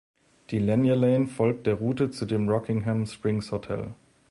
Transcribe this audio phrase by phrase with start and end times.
[0.49, 3.93] Die Lanier Lane folgt der Route zu dem Rockingham Springs Hotel.